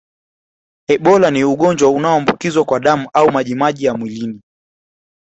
[0.93, 4.41] Ebola ni ugonjwa unaoambukiza kwa damu au majimaji ya mwilini